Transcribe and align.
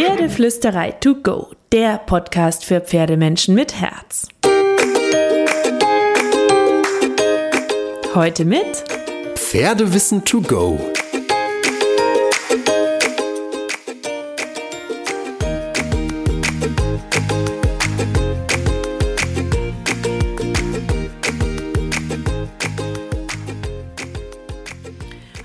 Pferdeflüsterei 0.00 0.92
to 0.92 1.14
go, 1.14 1.48
der 1.72 1.98
Podcast 1.98 2.64
für 2.64 2.80
Pferdemenschen 2.80 3.54
mit 3.54 3.78
Herz. 3.78 4.28
Heute 8.14 8.46
mit 8.46 8.82
Pferdewissen 9.36 10.24
to 10.24 10.40
go 10.40 10.80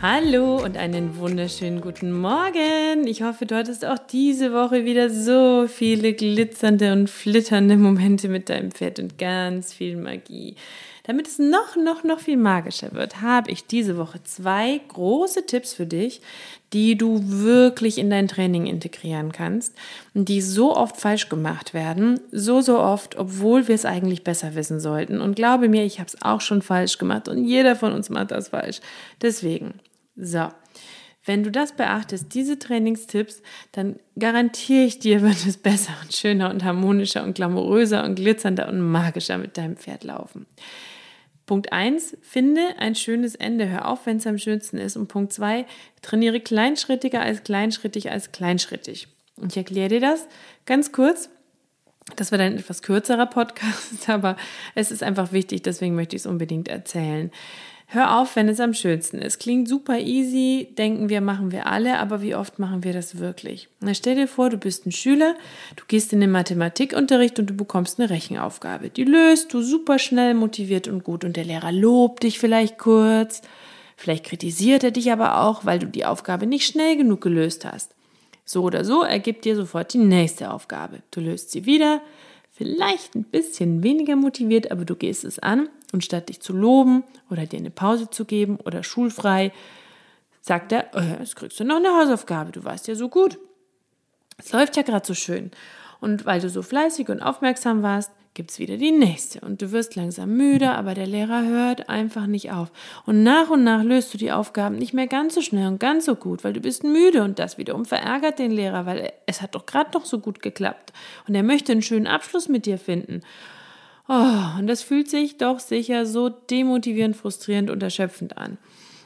Hallo 0.08 0.64
und 0.64 0.78
einen 0.78 1.18
wunderschönen 1.18 1.82
guten 1.82 2.12
Morgen. 2.12 3.08
Ich 3.08 3.24
hoffe, 3.24 3.48
du 3.48 3.56
hattest 3.56 3.84
auch 3.86 3.98
diese 3.98 4.54
Woche 4.54 4.86
wieder 4.86 5.10
so 5.10 5.66
viele 5.68 6.14
glitzernde 6.14 6.94
und 6.94 7.10
flitternde 7.10 7.76
Momente 7.76 8.28
mit 8.28 8.50
deinem 8.50 8.70
Pferd 8.70 9.00
und 9.00 9.18
ganz 9.18 9.74
viel 9.74 9.98
Magie. 9.98 10.58
Damit 11.06 11.28
es 11.28 11.40
noch, 11.40 11.76
noch, 11.76 12.04
noch 12.04 12.20
viel 12.20 12.38
magischer 12.38 12.94
wird, 12.94 13.24
habe 13.24 13.50
ich 13.50 13.66
diese 13.66 13.98
Woche 13.98 14.22
zwei 14.22 14.80
große 14.90 15.48
Tipps 15.48 15.74
für 15.74 15.88
dich, 15.88 16.22
die 16.72 16.96
du 16.96 17.22
wirklich 17.24 17.98
in 17.98 18.12
dein 18.12 18.28
Training 18.28 18.68
integrieren 18.68 19.32
kannst 19.32 19.74
und 20.14 20.30
die 20.30 20.42
so 20.42 20.76
oft 20.76 20.98
falsch 20.98 21.30
gemacht 21.30 21.74
werden, 21.74 22.20
so, 22.32 22.62
so 22.62 22.78
oft, 22.78 23.18
obwohl 23.18 23.68
wir 23.68 23.74
es 23.74 23.86
eigentlich 23.86 24.24
besser 24.24 24.54
wissen 24.54 24.80
sollten. 24.80 25.20
Und 25.20 25.36
glaube 25.36 25.68
mir, 25.68 25.84
ich 25.84 26.00
habe 26.00 26.10
es 26.10 26.22
auch 26.22 26.42
schon 26.42 26.62
falsch 26.62 27.00
gemacht 27.00 27.28
und 27.28 27.44
jeder 27.44 27.76
von 27.76 27.92
uns 27.92 28.12
macht 28.12 28.30
das 28.30 28.50
falsch. 28.50 28.82
Deswegen 29.20 29.80
so, 30.16 30.50
wenn 31.26 31.44
du 31.44 31.52
das 31.52 31.74
beachtest, 31.74 32.34
diese 32.34 32.60
Trainingstipps, 32.60 33.42
dann 33.72 34.00
garantiere 34.18 34.86
ich 34.86 35.00
dir, 35.00 35.22
wird 35.24 35.46
es 35.46 35.58
besser 35.58 35.94
und 36.04 36.14
schöner 36.14 36.50
und 36.50 36.64
harmonischer 36.64 37.24
und 37.24 37.36
glamouröser 37.36 38.04
und 38.04 38.16
glitzernder 38.16 38.68
und 38.70 38.80
magischer 38.80 39.38
mit 39.38 39.58
deinem 39.58 39.76
Pferd 39.76 40.04
laufen. 40.04 40.46
Punkt 41.46 41.72
1, 41.72 42.18
finde 42.22 42.62
ein 42.80 42.96
schönes 42.96 43.36
Ende. 43.36 43.70
Hör 43.70 43.88
auf, 43.88 44.06
wenn 44.06 44.18
es 44.18 44.26
am 44.26 44.40
schönsten 44.40 44.78
ist. 44.78 44.98
Und 44.98 45.08
Punkt 45.08 45.32
2, 45.32 45.66
trainiere 46.02 46.40
kleinschrittiger 46.40 47.22
als 47.22 47.44
kleinschrittig 47.44 48.10
als 48.10 48.32
kleinschrittig. 48.32 49.08
Und 49.38 49.52
ich 49.52 49.58
erkläre 49.58 49.90
dir 49.90 50.00
das 50.00 50.28
ganz 50.66 50.92
kurz. 50.92 51.30
Das 52.16 52.32
wird 52.32 52.42
ein 52.42 52.58
etwas 52.58 52.82
kürzerer 52.82 53.26
Podcast, 53.26 54.08
aber 54.10 54.38
es 54.74 54.92
ist 54.92 55.04
einfach 55.04 55.32
wichtig, 55.32 55.64
deswegen 55.64 55.96
möchte 55.96 56.16
ich 56.16 56.22
es 56.22 56.28
unbedingt 56.28 56.68
erzählen. 56.68 57.32
Hör 57.88 58.20
auf, 58.20 58.36
wenn 58.36 58.50
es 58.50 58.60
am 58.60 58.74
schönsten 58.74 59.20
ist. 59.20 59.40
Klingt 59.40 59.70
super 59.70 60.00
easy, 60.00 60.70
denken 60.76 61.10
wir, 61.10 61.22
machen 61.22 61.52
wir 61.52 61.68
alle, 61.68 62.00
aber 62.00 62.22
wie 62.22 62.34
oft 62.34 62.58
machen 62.58 62.84
wir 62.84 62.94
das 62.94 63.20
wirklich? 63.20 63.70
Na, 63.80 63.94
stell 63.94 64.16
dir 64.16 64.28
vor, 64.28 64.50
du 64.50 64.58
bist 64.58 64.88
ein 64.88 64.92
Schüler, 64.92 65.36
du 65.76 65.84
gehst 65.88 66.12
in 66.12 66.20
den 66.20 66.32
Mathematikunterricht 66.32 67.38
und 67.38 67.52
du 67.52 67.54
bekommst 67.54 68.00
eine 68.00 68.10
Rechenaufgabe. 68.10 68.90
Die 68.90 69.04
löst 69.04 69.54
du 69.54 69.62
super 69.62 70.00
schnell, 70.00 70.34
motiviert 70.34 70.88
und 70.88 71.04
gut 71.04 71.24
und 71.24 71.38
der 71.38 71.46
Lehrer 71.46 71.72
lobt 71.72 72.24
dich 72.24 72.40
vielleicht 72.40 72.80
kurz. 72.80 73.44
Vielleicht 73.96 74.26
kritisiert 74.26 74.84
er 74.84 74.92
dich 74.92 75.12
aber 75.12 75.42
auch, 75.42 75.64
weil 75.64 75.78
du 75.78 75.86
die 75.86 76.06
Aufgabe 76.06 76.48
nicht 76.48 76.66
schnell 76.66 76.98
genug 76.98 77.22
gelöst 77.22 77.66
hast. 77.66 77.94
So 78.46 78.64
oder 78.64 78.84
so 78.84 79.04
ergibt 79.04 79.46
dir 79.46 79.56
sofort 79.56 79.94
die 79.94 80.00
nächste 80.00 80.52
Aufgabe. 80.52 81.00
Du 81.12 81.22
löst 81.22 81.52
sie 81.52 81.66
wieder, 81.66 82.02
vielleicht 82.52 83.16
ein 83.16 83.24
bisschen 83.24 83.84
weniger 83.84 84.16
motiviert, 84.16 84.72
aber 84.72 84.86
du 84.86 84.96
gehst 84.96 85.24
es 85.24 85.40
an 85.40 85.70
und 85.92 86.04
statt 86.04 86.30
dich 86.30 86.42
zu 86.42 86.54
loben 86.54 87.04
oder 87.30 87.46
dir 87.46 87.60
eine 87.60 87.72
Pause 87.72 88.10
zu 88.10 88.26
geben 88.26 88.58
oder 88.58 88.84
schulfrei, 88.84 89.52
sagt 90.42 90.72
er, 90.72 90.90
oh, 90.94 91.20
jetzt 91.20 91.36
kriegst 91.36 91.60
du 91.60 91.64
noch 91.64 91.78
eine 91.78 91.90
Hausaufgabe, 91.90 92.52
du 92.52 92.64
warst 92.64 92.88
ja 92.88 92.96
so 92.96 93.10
gut. 93.10 93.40
Es 94.38 94.52
läuft 94.52 94.76
ja 94.78 94.84
gerade 94.84 95.06
so 95.06 95.14
schön. 95.14 95.52
Und 96.02 96.26
weil 96.26 96.42
du 96.42 96.50
so 96.50 96.62
fleißig 96.62 97.10
und 97.10 97.22
aufmerksam 97.22 97.82
warst, 97.82 98.12
gibt 98.36 98.52
es 98.52 98.60
wieder 98.60 98.78
die 98.78 98.92
nächste. 98.92 99.40
Und 99.40 99.62
du 99.62 99.72
wirst 99.72 99.96
langsam 99.96 100.36
müde, 100.36 100.72
aber 100.72 100.94
der 100.94 101.08
Lehrer 101.08 101.46
hört 101.46 101.90
einfach 101.90 102.28
nicht 102.28 102.52
auf. 102.52 102.72
Und 103.06 103.24
nach 103.24 103.50
und 103.50 103.64
nach 103.64 103.82
löst 103.82 104.14
du 104.14 104.18
die 104.18 104.32
Aufgaben 104.32 104.76
nicht 104.76 104.94
mehr 104.94 105.08
ganz 105.08 105.34
so 105.34 105.42
schnell 105.42 105.68
und 105.68 105.80
ganz 105.80 106.06
so 106.06 106.16
gut, 106.16 106.44
weil 106.44 106.54
du 106.54 106.60
bist 106.60 106.84
müde 106.84 107.24
und 107.24 107.40
das 107.40 107.58
wiederum 107.58 107.86
verärgert 107.86 108.38
den 108.38 108.52
Lehrer, 108.52 108.86
weil 108.86 109.14
es 109.26 109.42
hat 109.42 109.56
doch 109.56 109.66
gerade 109.66 109.92
noch 109.94 110.06
so 110.06 110.20
gut 110.20 110.42
geklappt. 110.42 110.94
Und 111.28 111.34
er 111.34 111.44
möchte 111.44 111.72
einen 111.72 111.82
schönen 111.82 112.08
Abschluss 112.08 112.50
mit 112.50 112.66
dir 112.66 112.78
finden. 112.78 113.22
Oh, 114.08 114.60
und 114.60 114.68
das 114.68 114.84
fühlt 114.84 115.10
sich 115.10 115.38
doch 115.38 115.60
sicher 115.60 116.06
so 116.06 116.30
demotivierend, 116.30 117.16
frustrierend 117.16 117.70
und 117.72 117.82
erschöpfend 117.82 118.38
an. 118.38 118.58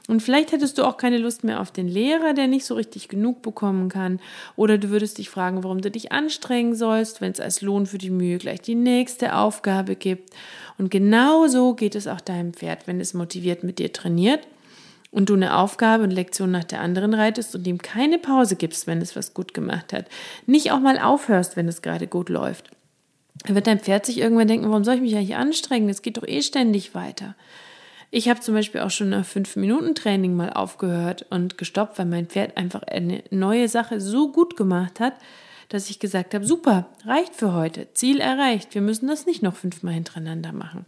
Und 0.10 0.24
vielleicht 0.24 0.52
hättest 0.52 0.80
du 0.80 0.86
auch 0.86 0.98
keine 0.98 1.20
Lust 1.20 1.44
mehr 1.44 1.62
auf 1.62 1.72
den 1.72 1.88
Lehrer, 1.88 2.34
der 2.34 2.48
nicht 2.48 2.66
so 2.66 2.74
richtig 2.74 3.10
genug 3.10 3.44
bekommen 3.44 3.90
kann. 3.90 4.20
Oder 4.56 4.80
du 4.80 4.90
würdest 4.90 5.20
dich 5.20 5.30
fragen, 5.30 5.64
warum 5.64 5.82
du 5.82 5.92
dich 5.92 6.12
anstrengen 6.12 6.74
sollst, 6.74 7.22
wenn 7.22 7.32
es 7.32 7.40
als 7.40 7.62
Lohn 7.62 7.86
für 7.86 8.00
die 8.00 8.10
Mühe 8.10 8.40
gleich 8.40 8.60
die 8.62 8.74
nächste 8.74 9.36
Aufgabe 9.36 9.96
gibt. 9.96 10.34
Und 10.80 10.90
genau 10.90 11.46
so 11.48 11.76
geht 11.76 11.94
es 11.94 12.08
auch 12.08 12.22
deinem 12.22 12.54
Pferd, 12.54 12.88
wenn 12.88 13.00
es 13.00 13.14
motiviert 13.14 13.64
mit 13.64 13.78
dir 13.78 13.94
trainiert 13.94 14.48
und 15.12 15.30
du 15.30 15.36
eine 15.36 15.56
Aufgabe 15.56 16.04
und 16.04 16.12
Lektion 16.12 16.50
nach 16.50 16.64
der 16.64 16.82
anderen 16.82 17.14
reitest 17.14 17.54
und 17.54 17.68
ihm 17.68 17.78
keine 17.78 18.18
Pause 18.18 18.56
gibst, 18.56 18.88
wenn 18.88 19.02
es 19.02 19.16
was 19.16 19.36
gut 19.36 19.54
gemacht 19.54 19.94
hat. 19.94 20.08
Nicht 20.48 20.72
auch 20.72 20.80
mal 20.80 20.98
aufhörst, 20.98 21.56
wenn 21.56 21.68
es 21.68 21.84
gerade 21.84 22.08
gut 22.08 22.30
läuft. 22.30 22.72
Dann 23.46 23.56
wird 23.56 23.68
dein 23.68 23.80
Pferd 23.80 24.06
sich 24.06 24.18
irgendwann 24.18 24.48
denken, 24.48 24.70
warum 24.70 24.84
soll 24.84 24.96
ich 24.96 25.02
mich 25.02 25.16
eigentlich 25.16 25.36
anstrengen? 25.36 25.90
Es 25.90 26.02
geht 26.02 26.18
doch 26.18 26.28
eh 26.28 26.42
ständig 26.42 26.94
weiter. 26.94 27.36
Ich 28.12 28.28
habe 28.28 28.40
zum 28.40 28.56
Beispiel 28.56 28.82
auch 28.82 28.90
schon 28.90 29.10
nach 29.10 29.26
fünf 29.26 29.56
Minuten 29.56 29.94
Training 29.94 30.36
mal 30.36 30.52
aufgehört 30.52 31.26
und 31.30 31.58
gestoppt, 31.58 32.00
weil 32.00 32.08
mein 32.08 32.28
Pferd 32.28 32.58
einfach 32.58 32.84
eine 32.84 33.24
neue 33.30 33.68
Sache 33.68 34.02
so 34.02 34.32
gut 34.32 34.58
gemacht 34.58 35.00
hat, 35.00 35.14
dass 35.70 35.92
ich 35.92 36.00
gesagt 36.00 36.34
habe, 36.34 36.46
super, 36.46 36.88
reicht 37.06 37.36
für 37.36 37.54
heute, 37.54 37.94
Ziel 37.94 38.20
erreicht, 38.20 38.74
wir 38.74 38.82
müssen 38.82 39.08
das 39.08 39.28
nicht 39.28 39.44
noch 39.44 39.56
fünfmal 39.56 39.94
hintereinander 39.94 40.52
machen. 40.52 40.86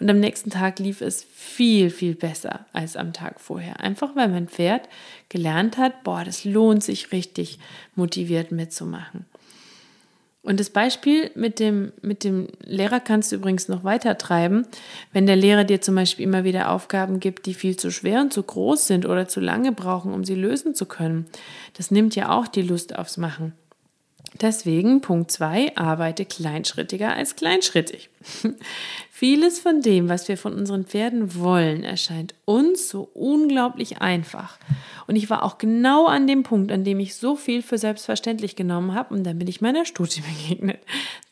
Und 0.00 0.10
am 0.10 0.18
nächsten 0.18 0.50
Tag 0.50 0.80
lief 0.80 1.00
es 1.00 1.24
viel, 1.32 1.90
viel 1.90 2.16
besser 2.16 2.66
als 2.72 2.96
am 2.96 3.12
Tag 3.12 3.40
vorher. 3.40 3.78
Einfach 3.78 4.16
weil 4.16 4.28
mein 4.28 4.48
Pferd 4.48 4.88
gelernt 5.28 5.78
hat, 5.78 6.02
boah, 6.02 6.24
das 6.24 6.44
lohnt 6.44 6.82
sich 6.82 7.12
richtig 7.12 7.60
motiviert 7.94 8.50
mitzumachen. 8.50 9.26
Und 10.46 10.60
das 10.60 10.70
Beispiel 10.70 11.32
mit 11.34 11.58
dem, 11.58 11.92
mit 12.02 12.22
dem 12.22 12.46
Lehrer 12.62 13.00
kannst 13.00 13.32
du 13.32 13.36
übrigens 13.36 13.66
noch 13.66 13.82
weiter 13.82 14.16
treiben. 14.16 14.64
Wenn 15.12 15.26
der 15.26 15.34
Lehrer 15.34 15.64
dir 15.64 15.80
zum 15.80 15.96
Beispiel 15.96 16.24
immer 16.24 16.44
wieder 16.44 16.70
Aufgaben 16.70 17.18
gibt, 17.18 17.46
die 17.46 17.54
viel 17.54 17.76
zu 17.76 17.90
schwer 17.90 18.20
und 18.20 18.32
zu 18.32 18.44
groß 18.44 18.86
sind 18.86 19.06
oder 19.06 19.26
zu 19.26 19.40
lange 19.40 19.72
brauchen, 19.72 20.14
um 20.14 20.22
sie 20.22 20.36
lösen 20.36 20.76
zu 20.76 20.86
können. 20.86 21.26
Das 21.76 21.90
nimmt 21.90 22.14
ja 22.14 22.30
auch 22.30 22.46
die 22.46 22.62
Lust 22.62 22.96
aufs 22.96 23.16
Machen. 23.16 23.54
Deswegen 24.40 25.00
Punkt 25.00 25.30
2, 25.30 25.76
arbeite 25.76 26.24
kleinschrittiger 26.24 27.14
als 27.14 27.36
kleinschrittig. 27.36 28.10
Vieles 29.10 29.58
von 29.60 29.80
dem, 29.80 30.08
was 30.08 30.28
wir 30.28 30.36
von 30.36 30.52
unseren 30.52 30.84
Pferden 30.84 31.36
wollen, 31.36 31.84
erscheint 31.84 32.34
uns 32.44 32.88
so 32.88 33.08
unglaublich 33.14 34.02
einfach. 34.02 34.58
Und 35.06 35.16
ich 35.16 35.30
war 35.30 35.42
auch 35.42 35.56
genau 35.58 36.06
an 36.06 36.26
dem 36.26 36.42
Punkt, 36.42 36.70
an 36.70 36.84
dem 36.84 37.00
ich 37.00 37.14
so 37.14 37.36
viel 37.36 37.62
für 37.62 37.78
selbstverständlich 37.78 38.56
genommen 38.56 38.94
habe 38.94 39.14
und 39.14 39.24
dann 39.24 39.38
bin 39.38 39.48
ich 39.48 39.60
meiner 39.60 39.86
Studie 39.86 40.22
begegnet. 40.48 40.80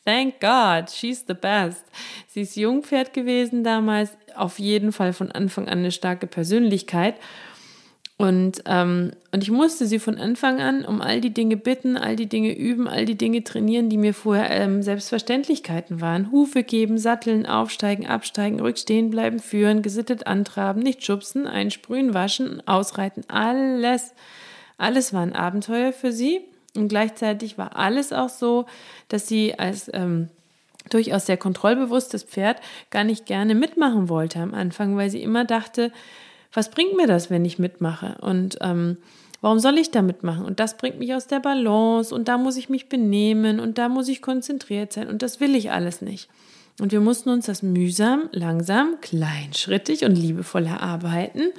Thank 0.07 0.41
God, 0.41 0.91
she's 0.91 1.25
the 1.27 1.35
best. 1.35 1.85
Sie 2.29 2.43
ist 2.43 2.57
Jungpferd 2.57 3.13
gewesen 3.13 3.65
damals, 3.65 4.11
auf 4.35 4.59
jeden 4.59 4.93
Fall 4.93 5.13
von 5.13 5.31
Anfang 5.31 5.69
an 5.69 5.79
eine 5.79 5.93
starke 5.93 6.27
Persönlichkeit 6.27 7.17
Und, 8.17 8.63
ähm, 8.67 9.11
und 9.33 9.43
ich 9.43 9.51
musste 9.51 9.87
sie 9.87 9.99
von 9.99 10.19
Anfang 10.19 10.61
an 10.61 10.85
um 10.85 11.01
all 11.01 11.21
die 11.21 11.35
Dinge 11.35 11.57
bitten, 11.57 11.97
all 11.97 12.15
die 12.15 12.29
Dinge 12.29 12.57
üben, 12.57 12.87
all 12.87 13.07
die 13.07 13.19
Dinge 13.19 13.43
trainieren, 13.43 13.89
die 13.89 13.99
mir 13.99 14.15
vorher 14.15 14.51
ähm, 14.53 14.83
Selbstverständlichkeiten 14.83 16.01
waren. 16.01 16.31
Hufe 16.31 16.63
geben, 16.63 16.97
satteln, 16.97 17.45
aufsteigen, 17.45 18.07
absteigen, 18.07 18.61
rückstehen 18.61 19.11
bleiben, 19.11 19.41
führen, 19.41 19.83
gesittet 19.83 20.29
antraben, 20.29 20.81
nicht 20.81 21.05
schubsen, 21.05 21.49
einsprühen, 21.49 22.15
waschen, 22.15 22.67
ausreiten, 22.69 23.25
alles. 23.29 24.15
Alles 24.79 25.13
war 25.13 25.23
ein 25.23 25.35
Abenteuer 25.35 25.93
für 25.93 26.13
sie. 26.13 26.41
Und 26.77 26.89
gleichzeitig 26.89 27.59
war 27.59 27.77
alles 27.77 28.13
auch 28.13 28.29
so, 28.29 28.67
dass 29.09 29.27
sie 29.27 29.59
als 29.59 29.91
ähm, 29.93 30.29
durchaus 30.89 31.27
sehr 31.27 31.37
kontrollbewusstes 31.37 32.23
Pferd 32.23 32.61
gar 32.91 33.03
nicht 33.03 33.27
gerne 33.27 33.57
mitmachen 33.57 34.09
wollte 34.09 34.39
am 34.39 34.55
Anfang, 34.55 34.97
weil 34.97 35.11
sie 35.11 35.23
immer 35.23 35.45
dachte, 35.45 35.91
was 36.55 36.71
bringt 36.71 36.97
mir 36.97 37.07
das, 37.07 37.29
wenn 37.31 37.45
ich 37.45 37.59
mitmache? 37.59 38.17
Und 38.21 38.59
ähm, 38.61 38.97
warum 39.41 39.59
soll 39.59 39.77
ich 39.77 39.91
da 39.91 40.01
mitmachen? 40.01 40.47
Und 40.47 40.61
das 40.61 40.77
bringt 40.77 40.99
mich 40.99 41.13
aus 41.15 41.27
der 41.27 41.41
Balance 41.41 42.15
und 42.15 42.29
da 42.29 42.39
muss 42.39 42.57
ich 42.57 42.69
mich 42.69 42.89
benehmen 42.89 43.61
und 43.61 43.77
da 43.77 43.89
muss 43.89 44.09
ich 44.09 44.23
konzentriert 44.23 44.93
sein 44.93 45.09
und 45.09 45.23
das 45.23 45.41
will 45.41 45.55
ich 45.55 45.73
alles 45.73 46.01
nicht. 46.01 46.29
Und 46.81 46.93
wir 46.93 47.01
mussten 47.01 47.29
uns 47.29 47.47
das 47.47 47.63
mühsam, 47.63 48.29
langsam, 48.33 48.97
kleinschrittig 49.01 50.05
und 50.05 50.17
liebevoll 50.17 50.67
erarbeiten. 50.67 51.53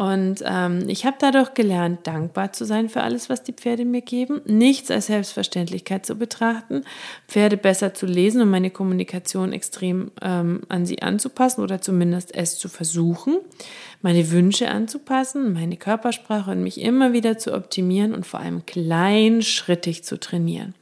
Und 0.00 0.42
ähm, 0.46 0.88
ich 0.88 1.04
habe 1.04 1.18
dadurch 1.20 1.52
gelernt, 1.52 2.06
dankbar 2.06 2.54
zu 2.54 2.64
sein 2.64 2.88
für 2.88 3.02
alles, 3.02 3.28
was 3.28 3.42
die 3.42 3.52
Pferde 3.52 3.84
mir 3.84 4.00
geben, 4.00 4.40
nichts 4.46 4.90
als 4.90 5.08
Selbstverständlichkeit 5.08 6.06
zu 6.06 6.14
betrachten, 6.14 6.84
Pferde 7.28 7.58
besser 7.58 7.92
zu 7.92 8.06
lesen 8.06 8.40
und 8.40 8.48
meine 8.48 8.70
Kommunikation 8.70 9.52
extrem 9.52 10.10
ähm, 10.22 10.62
an 10.70 10.86
sie 10.86 11.02
anzupassen 11.02 11.60
oder 11.60 11.82
zumindest 11.82 12.34
es 12.34 12.56
zu 12.58 12.70
versuchen, 12.70 13.40
meine 14.00 14.30
Wünsche 14.30 14.70
anzupassen, 14.70 15.52
meine 15.52 15.76
Körpersprache 15.76 16.50
und 16.50 16.62
mich 16.62 16.80
immer 16.80 17.12
wieder 17.12 17.36
zu 17.36 17.52
optimieren 17.52 18.14
und 18.14 18.26
vor 18.26 18.40
allem 18.40 18.64
kleinschrittig 18.64 20.02
zu 20.02 20.18
trainieren. 20.18 20.74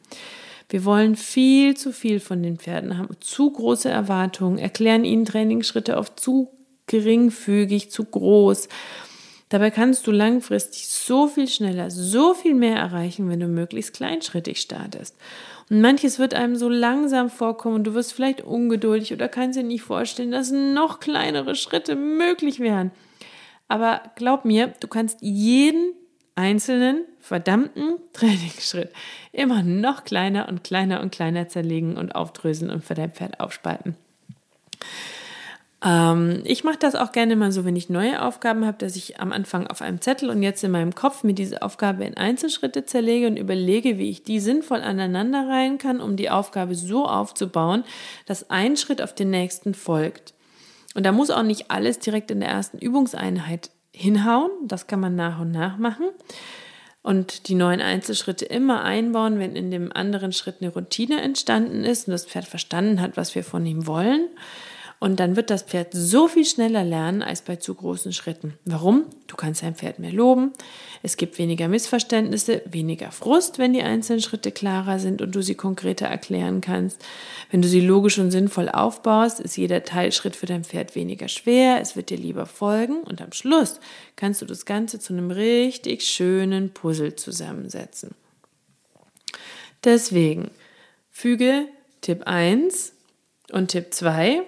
Wir 0.68 0.84
wollen 0.84 1.16
viel 1.16 1.76
zu 1.76 1.92
viel 1.92 2.20
von 2.20 2.44
den 2.44 2.58
Pferden, 2.58 2.96
haben 2.96 3.16
zu 3.18 3.50
große 3.50 3.88
Erwartungen, 3.88 4.58
erklären 4.58 5.04
ihnen 5.04 5.24
Trainingsschritte 5.24 5.96
oft 5.96 6.20
zu 6.20 6.52
geringfügig, 6.86 7.90
zu 7.90 8.04
groß 8.04 8.68
Dabei 9.48 9.70
kannst 9.70 10.06
du 10.06 10.10
langfristig 10.10 10.88
so 10.88 11.26
viel 11.26 11.48
schneller, 11.48 11.90
so 11.90 12.34
viel 12.34 12.54
mehr 12.54 12.76
erreichen, 12.76 13.30
wenn 13.30 13.40
du 13.40 13.46
möglichst 13.46 13.94
kleinschrittig 13.94 14.60
startest. 14.60 15.16
Und 15.70 15.80
manches 15.80 16.18
wird 16.18 16.34
einem 16.34 16.56
so 16.56 16.68
langsam 16.68 17.30
vorkommen 17.30 17.76
und 17.76 17.84
du 17.84 17.94
wirst 17.94 18.12
vielleicht 18.12 18.42
ungeduldig 18.42 19.12
oder 19.12 19.28
kannst 19.28 19.58
dir 19.58 19.62
nicht 19.62 19.82
vorstellen, 19.82 20.30
dass 20.30 20.50
noch 20.50 21.00
kleinere 21.00 21.54
Schritte 21.54 21.94
möglich 21.94 22.60
wären. 22.60 22.90
Aber 23.68 24.02
glaub 24.16 24.44
mir, 24.44 24.74
du 24.80 24.88
kannst 24.88 25.18
jeden 25.20 25.92
einzelnen 26.34 27.04
verdammten 27.18 27.96
Trainingsschritt 28.12 28.92
immer 29.32 29.62
noch 29.62 30.04
kleiner 30.04 30.48
und 30.48 30.62
kleiner 30.62 31.00
und 31.00 31.10
kleiner 31.10 31.48
zerlegen 31.48 31.96
und 31.96 32.14
aufdröseln 32.14 32.70
und 32.70 32.84
für 32.84 32.94
dein 32.94 33.12
Pferd 33.12 33.40
aufspalten. 33.40 33.96
Ähm, 35.84 36.42
ich 36.44 36.64
mache 36.64 36.78
das 36.78 36.94
auch 36.94 37.12
gerne 37.12 37.36
mal 37.36 37.52
so, 37.52 37.64
wenn 37.64 37.76
ich 37.76 37.88
neue 37.88 38.22
Aufgaben 38.22 38.66
habe, 38.66 38.78
dass 38.78 38.96
ich 38.96 39.20
am 39.20 39.32
Anfang 39.32 39.66
auf 39.68 39.80
einem 39.80 40.00
Zettel 40.00 40.30
und 40.30 40.42
jetzt 40.42 40.64
in 40.64 40.72
meinem 40.72 40.94
Kopf 40.94 41.22
mir 41.22 41.34
diese 41.34 41.62
Aufgabe 41.62 42.04
in 42.04 42.16
Einzelschritte 42.16 42.84
zerlege 42.84 43.28
und 43.28 43.36
überlege, 43.36 43.98
wie 43.98 44.10
ich 44.10 44.24
die 44.24 44.40
sinnvoll 44.40 44.80
aneinander 44.80 45.48
reihen 45.48 45.78
kann, 45.78 46.00
um 46.00 46.16
die 46.16 46.30
Aufgabe 46.30 46.74
so 46.74 47.06
aufzubauen, 47.06 47.84
dass 48.26 48.50
ein 48.50 48.76
Schritt 48.76 49.00
auf 49.00 49.14
den 49.14 49.30
nächsten 49.30 49.74
folgt. 49.74 50.34
Und 50.94 51.06
da 51.06 51.12
muss 51.12 51.30
auch 51.30 51.44
nicht 51.44 51.70
alles 51.70 52.00
direkt 52.00 52.30
in 52.30 52.40
der 52.40 52.48
ersten 52.48 52.78
Übungseinheit 52.78 53.70
hinhauen. 53.92 54.50
Das 54.64 54.88
kann 54.88 55.00
man 55.00 55.14
nach 55.14 55.40
und 55.40 55.52
nach 55.52 55.78
machen. 55.78 56.06
Und 57.02 57.48
die 57.48 57.54
neuen 57.54 57.80
Einzelschritte 57.80 58.44
immer 58.44 58.82
einbauen, 58.82 59.38
wenn 59.38 59.54
in 59.54 59.70
dem 59.70 59.92
anderen 59.92 60.32
Schritt 60.32 60.56
eine 60.60 60.72
Routine 60.72 61.22
entstanden 61.22 61.84
ist 61.84 62.08
und 62.08 62.12
das 62.12 62.26
Pferd 62.26 62.46
verstanden 62.46 63.00
hat, 63.00 63.16
was 63.16 63.36
wir 63.36 63.44
von 63.44 63.64
ihm 63.64 63.86
wollen. 63.86 64.28
Und 65.00 65.20
dann 65.20 65.36
wird 65.36 65.50
das 65.50 65.62
Pferd 65.62 65.90
so 65.92 66.26
viel 66.26 66.44
schneller 66.44 66.82
lernen 66.82 67.22
als 67.22 67.42
bei 67.42 67.54
zu 67.54 67.72
großen 67.72 68.12
Schritten. 68.12 68.54
Warum? 68.64 69.04
Du 69.28 69.36
kannst 69.36 69.62
dein 69.62 69.76
Pferd 69.76 70.00
mehr 70.00 70.12
loben. 70.12 70.52
Es 71.04 71.16
gibt 71.16 71.38
weniger 71.38 71.68
Missverständnisse, 71.68 72.62
weniger 72.64 73.12
Frust, 73.12 73.60
wenn 73.60 73.72
die 73.72 73.82
einzelnen 73.82 74.20
Schritte 74.20 74.50
klarer 74.50 74.98
sind 74.98 75.22
und 75.22 75.36
du 75.36 75.40
sie 75.40 75.54
konkreter 75.54 76.06
erklären 76.06 76.60
kannst. 76.60 77.04
Wenn 77.52 77.62
du 77.62 77.68
sie 77.68 77.80
logisch 77.80 78.18
und 78.18 78.32
sinnvoll 78.32 78.68
aufbaust, 78.68 79.38
ist 79.38 79.56
jeder 79.56 79.84
Teilschritt 79.84 80.34
für 80.34 80.46
dein 80.46 80.64
Pferd 80.64 80.96
weniger 80.96 81.28
schwer. 81.28 81.80
Es 81.80 81.94
wird 81.94 82.10
dir 82.10 82.18
lieber 82.18 82.46
folgen. 82.46 83.02
Und 83.02 83.22
am 83.22 83.30
Schluss 83.30 83.78
kannst 84.16 84.42
du 84.42 84.46
das 84.46 84.66
Ganze 84.66 84.98
zu 84.98 85.12
einem 85.12 85.30
richtig 85.30 86.02
schönen 86.02 86.70
Puzzle 86.70 87.14
zusammensetzen. 87.14 88.16
Deswegen 89.84 90.50
füge 91.12 91.68
Tipp 92.00 92.22
1 92.26 92.94
und 93.52 93.68
Tipp 93.68 93.94
2 93.94 94.42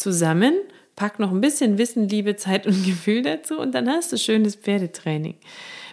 zusammen, 0.00 0.54
pack 0.96 1.18
noch 1.18 1.30
ein 1.30 1.40
bisschen 1.40 1.78
Wissen, 1.78 2.08
Liebe, 2.08 2.36
Zeit 2.36 2.66
und 2.66 2.84
Gefühl 2.86 3.22
dazu 3.22 3.58
und 3.58 3.74
dann 3.74 3.88
hast 3.88 4.12
du 4.12 4.18
schönes 4.18 4.56
Pferdetraining. 4.56 5.36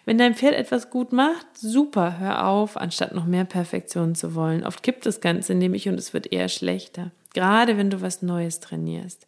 Wenn 0.06 0.18
dein 0.18 0.36
Pferd 0.36 0.56
etwas 0.56 0.90
gut 0.90 1.12
macht, 1.12 1.46
super, 1.54 2.18
hör 2.18 2.48
auf, 2.48 2.78
anstatt 2.78 3.14
noch 3.14 3.26
mehr 3.26 3.44
Perfektion 3.44 4.16
zu 4.16 4.36
wollen. 4.36 4.66
Oft 4.66 4.82
kippt 4.82 5.06
das 5.06 5.20
Ganze 5.20 5.54
nämlich 5.54 5.90
und 5.90 6.00
es 6.00 6.14
wird 6.14 6.32
eher 6.32 6.48
schlechter. 6.48 7.12
Gerade 7.34 7.78
wenn 7.78 7.90
du 7.90 8.02
was 8.02 8.22
Neues 8.22 8.62
trainierst. 8.62 9.28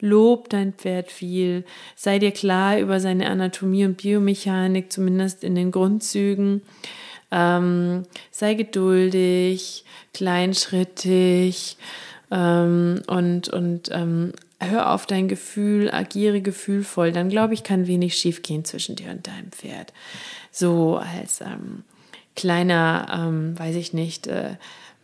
Lob 0.00 0.50
dein 0.50 0.74
Pferd 0.74 1.12
viel, 1.12 1.64
sei 1.94 2.18
dir 2.18 2.32
klar 2.32 2.78
über 2.78 2.98
seine 2.98 3.30
Anatomie 3.30 3.84
und 3.84 3.96
Biomechanik, 4.02 4.92
zumindest 4.92 5.44
in 5.44 5.54
den 5.54 5.70
Grundzügen. 5.70 6.62
Ähm, 7.30 8.02
sei 8.30 8.54
geduldig, 8.54 9.84
kleinschrittig, 10.12 11.76
ähm, 12.30 13.02
und, 13.06 13.48
und 13.48 13.90
ähm, 13.92 14.32
hör 14.58 14.92
auf 14.92 15.06
dein 15.06 15.28
Gefühl, 15.28 15.90
agiere 15.90 16.40
gefühlvoll, 16.40 17.12
dann 17.12 17.28
glaube 17.28 17.54
ich, 17.54 17.62
kann 17.62 17.86
wenig 17.86 18.16
schiefgehen 18.16 18.64
zwischen 18.64 18.96
dir 18.96 19.10
und 19.10 19.26
deinem 19.26 19.52
Pferd. 19.52 19.92
So 20.50 20.96
als 20.96 21.40
ähm, 21.40 21.84
kleiner, 22.34 23.06
ähm, 23.12 23.58
weiß 23.58 23.76
ich 23.76 23.92
nicht, 23.92 24.26
äh, 24.26 24.56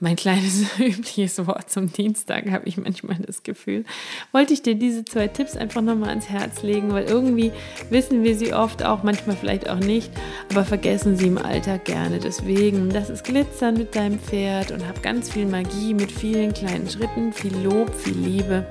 mein 0.03 0.17
kleines 0.17 0.65
übliches 0.79 1.47
Wort 1.47 1.71
zum 1.71 1.91
Dienstag, 1.91 2.51
habe 2.51 2.69
ich 2.69 2.77
manchmal 2.77 3.19
das 3.25 3.45
Gefühl. 3.45 3.85
Wollte 4.33 4.53
ich 4.53 4.61
dir 4.61 4.75
diese 4.75 5.05
zwei 5.05 5.29
Tipps 5.29 5.57
einfach 5.57 5.81
nochmal 5.81 6.11
ans 6.11 6.29
Herz 6.29 6.63
legen, 6.63 6.93
weil 6.93 7.05
irgendwie 7.05 7.53
wissen 7.89 8.25
wir 8.25 8.37
sie 8.37 8.53
oft 8.53 8.85
auch, 8.85 9.05
manchmal 9.05 9.37
vielleicht 9.37 9.71
auch 9.71 9.79
nicht, 9.79 10.11
aber 10.51 10.65
vergessen 10.65 11.17
sie 11.17 11.29
im 11.29 11.39
Alltag 11.39 11.85
gerne. 11.85 12.19
Deswegen, 12.19 12.91
das 12.91 13.11
ist 13.11 13.25
Glitzern 13.25 13.75
mit 13.75 13.95
deinem 13.95 14.19
Pferd 14.19 14.73
und 14.73 14.87
hab 14.87 15.03
ganz 15.03 15.31
viel 15.31 15.47
Magie 15.47 15.95
mit 15.95 16.11
vielen 16.11 16.53
kleinen 16.53 16.89
Schritten, 16.89 17.33
viel 17.33 17.57
Lob, 17.59 17.95
viel 17.95 18.19
Liebe. 18.19 18.67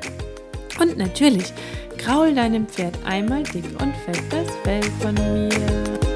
Und 0.79 0.97
natürlich, 0.97 1.53
kraul 1.97 2.35
deinem 2.35 2.67
Pferd 2.67 2.97
einmal 3.05 3.43
dick 3.43 3.65
und 3.81 3.95
fett 4.05 4.21
das 4.31 4.49
Fell 4.63 4.83
von 4.99 5.13
mir. 5.13 6.10